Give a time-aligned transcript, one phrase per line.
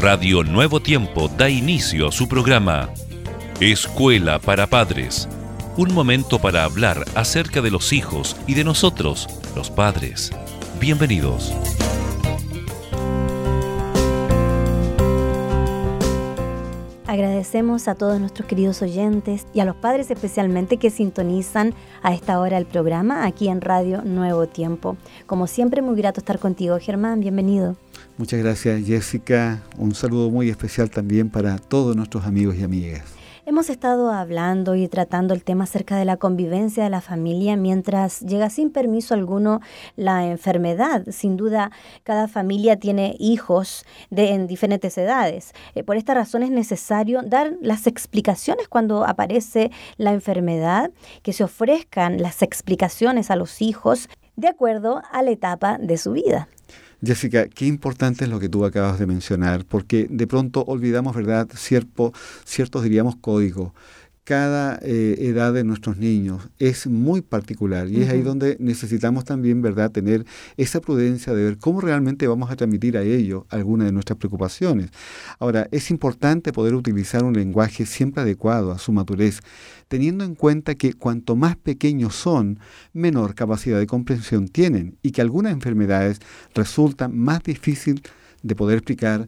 [0.00, 2.88] Radio Nuevo Tiempo da inicio a su programa
[3.58, 5.28] Escuela para Padres.
[5.76, 9.26] Un momento para hablar acerca de los hijos y de nosotros,
[9.56, 10.30] los padres.
[10.78, 11.52] Bienvenidos.
[17.08, 22.38] Agradecemos a todos nuestros queridos oyentes y a los padres especialmente que sintonizan a esta
[22.38, 24.96] hora el programa aquí en Radio Nuevo Tiempo.
[25.26, 27.18] Como siempre, muy grato estar contigo, Germán.
[27.18, 27.76] Bienvenido.
[28.18, 29.62] Muchas gracias, Jessica.
[29.76, 33.04] Un saludo muy especial también para todos nuestros amigos y amigas.
[33.46, 38.20] Hemos estado hablando y tratando el tema acerca de la convivencia de la familia mientras
[38.20, 39.60] llega sin permiso alguno
[39.94, 41.04] la enfermedad.
[41.12, 41.70] Sin duda,
[42.02, 45.52] cada familia tiene hijos de, en diferentes edades.
[45.76, 50.90] Eh, por esta razón es necesario dar las explicaciones cuando aparece la enfermedad,
[51.22, 56.12] que se ofrezcan las explicaciones a los hijos de acuerdo a la etapa de su
[56.12, 56.48] vida.
[57.04, 61.48] Jessica, qué importante es lo que tú acabas de mencionar, porque de pronto olvidamos, ¿verdad?,
[61.54, 62.12] Cierto,
[62.44, 63.72] ciertos, diríamos, códigos
[64.28, 69.62] cada eh, edad de nuestros niños es muy particular y es ahí donde necesitamos también,
[69.62, 70.26] ¿verdad?, tener
[70.58, 74.90] esa prudencia de ver cómo realmente vamos a transmitir a ellos algunas de nuestras preocupaciones.
[75.38, 79.40] Ahora, es importante poder utilizar un lenguaje siempre adecuado a su madurez,
[79.88, 82.58] teniendo en cuenta que cuanto más pequeños son,
[82.92, 86.20] menor capacidad de comprensión tienen y que algunas enfermedades
[86.54, 88.02] resultan más difícil
[88.42, 89.26] de poder explicar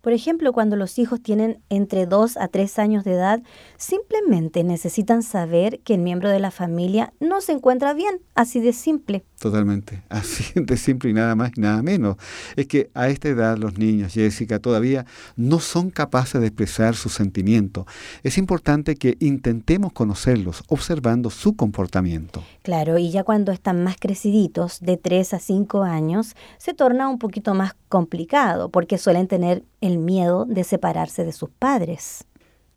[0.00, 3.42] Por ejemplo, cuando los hijos tienen entre 2 a 3 años de edad,
[3.78, 8.74] simplemente necesitan saber que el miembro de la familia no se encuentra bien, así de
[8.74, 9.24] simple.
[9.44, 12.16] Totalmente, así de simple y nada más y nada menos.
[12.56, 15.04] Es que a esta edad los niños, Jessica, todavía
[15.36, 17.84] no son capaces de expresar sus sentimientos.
[18.22, 22.42] Es importante que intentemos conocerlos observando su comportamiento.
[22.62, 27.18] Claro, y ya cuando están más creciditos, de 3 a 5 años, se torna un
[27.18, 32.24] poquito más complicado porque suelen tener el miedo de separarse de sus padres.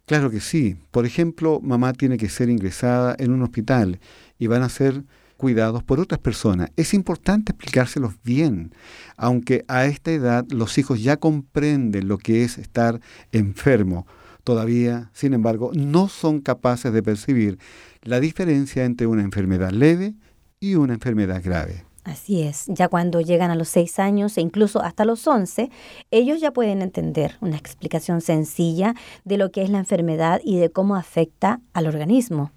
[0.06, 0.76] Claro que sí.
[0.92, 4.02] Por ejemplo, mamá tiene que ser ingresada en un hospital
[4.38, 5.05] y van a ser
[5.37, 6.71] cuidados por otras personas.
[6.75, 8.73] Es importante explicárselos bien,
[9.15, 12.99] aunque a esta edad los hijos ya comprenden lo que es estar
[13.31, 14.05] enfermo.
[14.43, 17.59] Todavía, sin embargo, no son capaces de percibir
[18.02, 20.15] la diferencia entre una enfermedad leve
[20.59, 21.86] y una enfermedad grave.
[22.08, 25.69] Así es, ya cuando llegan a los seis años e incluso hasta los once,
[26.09, 30.71] ellos ya pueden entender una explicación sencilla de lo que es la enfermedad y de
[30.71, 32.54] cómo afecta al organismo.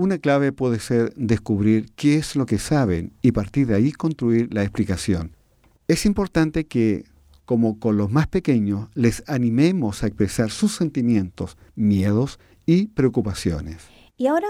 [0.00, 4.48] Una clave puede ser descubrir qué es lo que saben y partir de ahí construir
[4.50, 5.36] la explicación.
[5.88, 7.04] Es importante que,
[7.44, 13.76] como con los más pequeños, les animemos a expresar sus sentimientos, miedos y preocupaciones.
[14.16, 14.46] Y ahora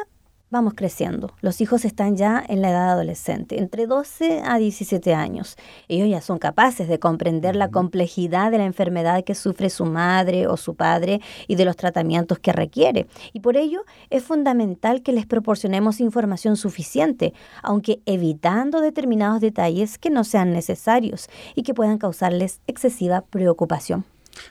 [0.51, 1.33] vamos creciendo.
[1.41, 5.57] Los hijos están ya en la edad adolescente, entre 12 a 17 años.
[5.89, 10.49] Ellos ya son capaces de comprender la complejidad de la enfermedad que sufre su madre
[10.49, 13.07] o su padre y de los tratamientos que requiere.
[13.33, 20.11] Y por ello es fundamental que les proporcionemos información suficiente, aunque evitando determinados detalles que
[20.11, 24.05] no sean necesarios y que puedan causarles excesiva preocupación.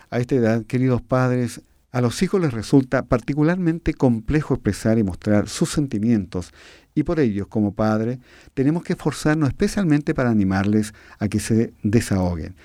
[0.10, 1.62] A esta edad, queridos padres,
[1.92, 6.52] a los hijos les resulta particularmente complejo expresar y mostrar sus sentimientos
[7.00, 8.20] y por ello, como padre,
[8.54, 12.56] tenemos que esforzarnos especialmente para animarles a que se desahoguen.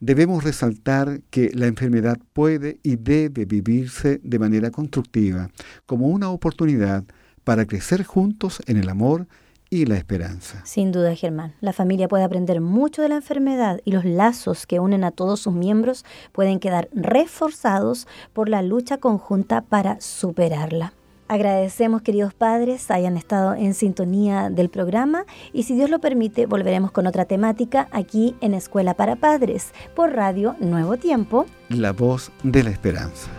[0.00, 5.50] Debemos resaltar que la enfermedad puede y debe vivirse de manera constructiva,
[5.86, 7.04] como una oportunidad
[7.44, 9.28] para crecer juntos en el amor
[9.74, 10.60] y la esperanza.
[10.64, 11.54] Sin duda, Germán.
[11.60, 15.40] La familia puede aprender mucho de la enfermedad y los lazos que unen a todos
[15.40, 20.92] sus miembros pueden quedar reforzados por la lucha conjunta para superarla.
[21.26, 26.92] Agradecemos, queridos padres, hayan estado en sintonía del programa y si Dios lo permite, volveremos
[26.92, 31.46] con otra temática aquí en Escuela para Padres por Radio Nuevo Tiempo.
[31.68, 33.30] La voz de la esperanza.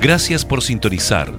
[0.00, 1.30] Gracias por sintonizar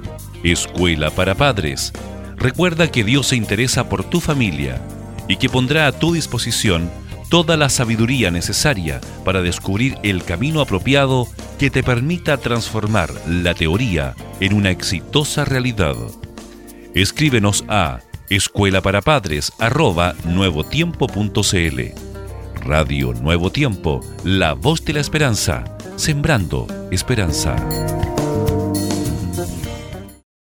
[0.43, 1.91] Escuela para Padres.
[2.37, 4.79] Recuerda que Dios se interesa por tu familia
[5.27, 6.91] y que pondrá a tu disposición
[7.29, 11.27] toda la sabiduría necesaria para descubrir el camino apropiado
[11.57, 15.95] que te permita transformar la teoría en una exitosa realidad.
[16.93, 19.53] Escríbenos a escuela para padres
[20.25, 21.81] nuevotiempo.cl.
[22.63, 25.63] Radio Nuevo Tiempo, la voz de la esperanza,
[25.95, 27.55] sembrando esperanza.